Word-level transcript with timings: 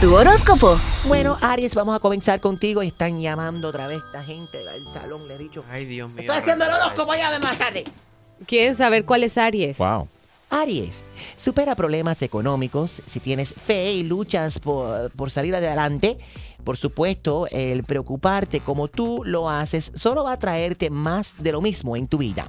Tu 0.00 0.14
horóscopo. 0.14 0.78
Bueno, 1.04 1.38
Aries, 1.40 1.74
vamos 1.74 1.96
a 1.96 2.00
comenzar 2.00 2.38
contigo. 2.38 2.82
Están 2.82 3.22
llamando 3.22 3.68
otra 3.68 3.86
vez 3.86 3.98
esta 4.06 4.22
gente 4.22 4.58
del 4.58 4.84
salón. 4.92 5.26
Le 5.26 5.36
he 5.36 5.38
dicho. 5.38 5.64
Ay, 5.70 5.86
Dios 5.86 6.10
mío. 6.10 6.20
Estoy 6.20 6.36
haciendo 6.36 6.66
el 6.66 6.70
horóscopo, 6.72 7.14
llame 7.14 7.38
más 7.38 7.56
tarde. 7.56 7.84
¿Quieren 8.46 8.74
saber 8.74 9.06
cuál 9.06 9.22
es 9.22 9.38
Aries? 9.38 9.78
Wow. 9.78 10.06
Aries, 10.50 11.04
supera 11.36 11.74
problemas 11.74 12.22
económicos 12.22 13.02
si 13.06 13.20
tienes 13.20 13.54
fe 13.54 13.92
y 13.92 14.02
luchas 14.02 14.58
por, 14.58 15.10
por 15.12 15.30
salir 15.30 15.54
adelante. 15.54 16.18
Por 16.66 16.76
supuesto, 16.76 17.46
el 17.52 17.84
preocuparte 17.84 18.58
como 18.58 18.88
tú 18.88 19.22
lo 19.24 19.48
haces 19.48 19.92
solo 19.94 20.24
va 20.24 20.32
a 20.32 20.38
traerte 20.40 20.90
más 20.90 21.34
de 21.38 21.52
lo 21.52 21.60
mismo 21.60 21.96
en 21.96 22.08
tu 22.08 22.18
vida. 22.18 22.44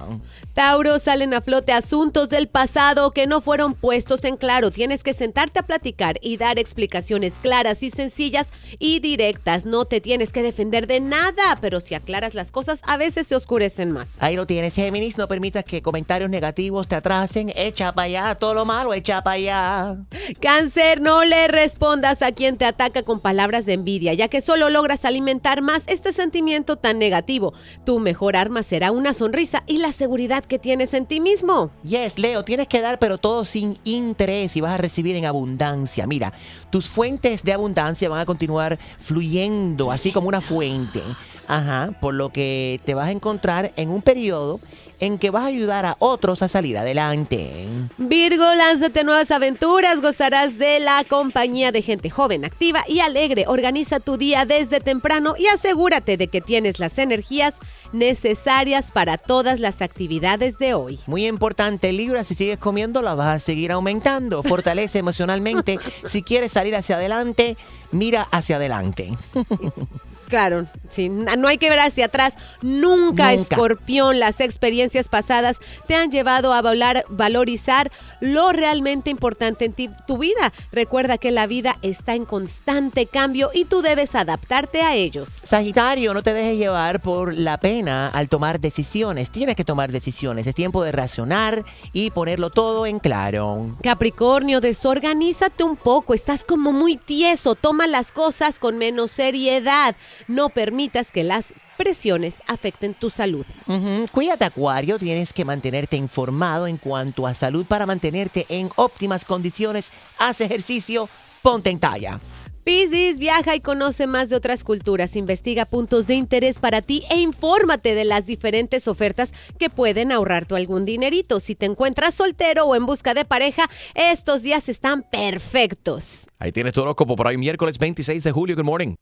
Tauro, 0.56 0.98
salen 0.98 1.36
a 1.36 1.42
flote 1.42 1.72
asuntos 1.72 2.28
del 2.28 2.48
pasado 2.48 3.12
que 3.12 3.28
no 3.28 3.42
fueron 3.42 3.76
puestos 3.76 4.24
en 4.24 4.36
claro. 4.36 4.72
Tienes 4.72 5.04
que 5.04 5.14
sentarte 5.14 5.60
a 5.60 5.68
platicar 5.68 6.18
y 6.24 6.38
dar 6.38 6.58
explicaciones 6.58 7.36
claras 7.40 7.84
y 7.84 7.92
sencillas 7.92 8.48
y 8.80 9.02
directas. 9.02 9.66
No 9.66 9.86
te 9.86 10.02
tienes 10.02 10.34
que 10.34 10.42
defender 10.42 10.88
de 10.88 11.00
nada, 11.00 11.60
pero 11.62 11.80
si 11.80 11.94
aclaras 11.94 12.34
las 12.34 12.52
cosas, 12.52 12.80
a 12.88 12.98
veces 12.98 13.28
se 13.28 13.36
oscurecen 13.36 13.92
más. 13.92 14.10
Ahí 14.18 14.36
lo 14.36 14.48
tienes, 14.48 14.74
Géminis. 14.74 15.20
No 15.20 15.28
permitas 15.28 15.64
que 15.64 15.84
comentarios 15.84 16.32
negativos 16.32 16.88
te 16.88 16.96
atrasen. 16.96 17.54
Echa 17.56 17.94
para 17.94 18.06
allá 18.08 18.34
todo 18.34 18.56
lo 18.58 18.66
malo, 18.66 18.94
echa 18.96 19.22
para 19.22 19.36
allá. 19.36 19.98
Cáncer, 20.42 21.00
no 21.00 21.24
le 21.24 21.48
respondas 21.48 22.24
a 22.24 22.32
quien 22.32 22.58
te 22.58 22.66
ataca 22.66 23.04
con 23.04 23.20
palabras 23.20 23.68
de 23.68 23.74
envidia, 23.74 24.16
ya 24.16 24.30
que 24.30 24.42
solo 24.42 24.72
logras 24.72 25.06
alimentar 25.06 25.62
más 25.62 25.84
este 25.86 26.12
sentimiento 26.12 26.76
tan 26.76 26.98
negativo. 26.98 27.54
Tu 27.86 28.00
mejor 28.00 28.36
arma 28.36 28.64
será 28.64 28.92
una 28.92 29.14
sonrisa 29.14 29.64
y 29.68 29.78
la 29.78 29.92
seguridad 29.92 30.44
que 30.44 30.58
tienes 30.58 30.96
en 30.96 31.06
ti 31.06 31.20
mismo. 31.20 31.70
Yes, 31.84 32.18
Leo, 32.18 32.44
tienes 32.44 32.68
que 32.68 32.82
dar, 32.82 32.98
pero 32.98 33.20
todo 33.20 33.46
sin 33.46 33.78
interés 33.84 34.58
y 34.58 34.62
vas 34.62 34.72
a 34.72 34.78
recibir 34.78 35.16
en 35.16 35.26
abundancia. 35.26 36.08
Mira, 36.08 36.34
tus 36.72 36.88
fuentes 36.88 37.44
de 37.44 37.54
abundancia 37.54 38.10
van 38.10 38.22
a 38.22 38.26
continuar 38.26 38.80
fluyendo, 38.98 39.92
así 39.92 40.12
como 40.12 40.30
una 40.30 40.42
fuente. 40.42 41.04
Ajá, 41.48 41.92
por 42.02 42.16
lo 42.16 42.32
que 42.32 42.82
te 42.86 42.96
vas 42.96 43.08
a 43.08 43.12
encontrar 43.12 43.72
en 43.76 43.90
un 43.90 44.02
periodo 44.02 44.60
en 45.00 45.18
que 45.18 45.30
vas 45.30 45.44
a 45.44 45.48
ayudar 45.48 45.86
a 45.86 45.96
otros 46.00 46.42
a 46.42 46.48
salir 46.48 46.78
adelante. 46.78 47.68
Virgo, 47.98 48.54
lánzate 48.54 49.04
nuevas 49.04 49.32
aventuras, 49.32 50.02
gozarás 50.02 50.58
de 50.58 50.80
la 50.80 51.04
compañía 51.04 51.72
de 51.72 51.82
gente 51.82 52.10
joven, 52.10 52.46
activa 52.46 52.84
y 52.88 53.00
alegre. 53.00 53.46
Organiza 53.48 54.00
tu 54.00 54.18
día 54.18 54.46
desde 54.46 54.80
temprano 54.80 55.36
y 55.38 55.48
asegúrate 55.48 56.18
de 56.18 56.28
que 56.28 56.42
tienes 56.42 56.80
las 56.80 56.98
energías 56.98 57.54
necesarias 57.94 58.92
para 58.92 59.18
todas 59.18 59.60
las 59.60 59.82
actividades 59.82 60.58
de 60.58 60.74
hoy. 60.74 61.00
Muy 61.08 61.26
importante, 61.28 61.92
Libra, 61.94 62.24
si 62.24 62.36
sigues 62.36 62.58
comiendo 62.58 63.02
la 63.02 63.16
vas 63.16 63.28
a 63.28 63.40
seguir 63.40 63.72
aumentando. 63.72 64.44
Fortalece 64.44 65.00
emocionalmente. 65.00 65.80
Si 66.06 66.22
quieres 66.22 66.52
salir 66.52 66.76
hacia 66.76 66.96
adelante, 66.96 67.58
mira 67.92 68.28
hacia 68.32 68.58
adelante. 68.58 69.12
Claro, 70.28 70.68
sí, 70.90 71.10
no 71.10 71.48
hay 71.48 71.58
que 71.58 71.70
ver 71.70 71.80
hacia 71.80 72.06
atrás. 72.06 72.34
Nunca, 72.62 73.32
Nunca. 73.32 73.34
escorpión, 73.34 74.20
las 74.20 74.40
experiencias 74.42 75.08
pasadas 75.08 75.58
te 75.88 75.96
han 75.96 76.12
llevado 76.12 76.54
a 76.54 76.62
valorizar 76.62 77.92
lo 78.20 78.52
realmente 78.52 79.10
importante 79.10 79.66
en 79.66 79.74
ti, 79.74 79.90
tu 80.06 80.18
vida. 80.18 80.52
Recuerda 80.72 81.18
que 81.18 81.32
la 81.32 81.48
vida 81.48 81.78
está 81.82 82.16
en 82.16 82.26
constante 82.26 83.06
cambio 83.06 83.52
y 83.54 83.66
tú 83.66 83.82
debes 83.82 84.16
adaptarte 84.16 84.82
a 84.82 84.96
ellos. 84.96 85.30
Sagitario, 85.44 86.14
no 86.14 86.24
te 86.24 86.34
dejes 86.34 86.58
llevar 86.58 87.00
por 87.02 87.34
la 87.34 87.60
pena 87.60 88.08
al 88.10 88.28
tomar 88.28 88.60
decisiones. 88.60 89.32
Tienes 89.32 89.56
que 89.56 89.64
tomar 89.64 89.92
decisiones. 89.92 90.46
Es 90.48 90.56
tiempo 90.56 90.84
de 90.84 90.92
racionar 90.92 91.64
y 91.94 92.12
ponerlo 92.12 92.50
todo 92.50 92.86
en 92.86 93.00
claro. 93.00 93.78
Capricornio, 93.82 94.60
desorganízate 94.62 95.64
un 95.64 95.76
poco, 95.76 96.14
estás 96.14 96.44
como 96.44 96.72
muy 96.74 96.98
tieso, 96.98 97.56
toma 97.56 97.88
las 97.88 98.12
cosas 98.12 98.60
con 98.60 98.78
menos 98.78 99.12
seriedad, 99.12 99.96
no 100.28 100.50
permitas 100.50 101.12
que 101.12 101.24
las 101.24 101.54
presiones 101.78 102.42
afecten 102.48 102.94
tu 102.94 103.10
salud. 103.10 103.46
Ujú. 103.68 104.08
Cuídate, 104.12 104.46
Acuario. 104.46 104.98
Tienes 104.98 105.32
que 105.32 105.46
mantenerte 105.46 105.96
informado 105.96 106.68
en 106.68 106.78
cuanto 106.78 107.28
a 107.28 107.34
salud 107.34 107.66
para 107.66 107.86
mantenerte 107.86 108.46
en 108.50 108.70
óptimas 108.76 109.24
condiciones. 109.26 109.92
Haz 110.20 110.42
ejercicio, 110.42 111.08
ponte 111.42 111.70
en 111.70 111.80
talla. 111.80 112.20
Piscis, 112.68 113.18
viaja 113.18 113.56
y 113.56 113.62
conoce 113.62 114.08
más 114.08 114.28
de 114.28 114.36
otras 114.36 114.66
culturas, 114.66 115.16
investiga 115.16 115.64
puntos 115.64 116.06
de 116.06 116.16
interés 116.16 116.60
para 116.60 116.82
ti 116.82 117.02
e 117.10 117.18
infórmate 117.18 117.96
de 117.96 118.04
las 118.04 118.26
diferentes 118.26 118.90
ofertas 118.90 119.32
que 119.58 119.70
pueden 119.70 120.12
ahorrarte 120.12 120.54
algún 120.54 120.84
dinerito. 120.84 121.40
Si 121.40 121.56
te 121.56 121.66
encuentras 121.66 122.16
soltero 122.16 122.66
o 122.66 122.76
en 122.76 122.86
busca 122.86 123.14
de 123.14 123.24
pareja, 123.24 123.70
estos 123.96 124.42
días 124.42 124.68
están 124.68 125.04
perfectos. 125.04 126.28
Ahí 126.40 126.52
tienes 126.52 126.74
tu 126.74 126.82
horóscopo 126.82 127.16
por 127.16 127.28
hoy, 127.28 127.38
miércoles 127.38 127.80
26 127.80 128.22
de 128.22 128.32
julio. 128.34 128.58
Good 128.58 128.66
morning. 128.66 128.96